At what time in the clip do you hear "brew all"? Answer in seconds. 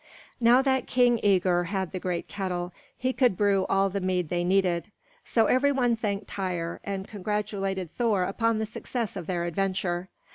3.37-3.87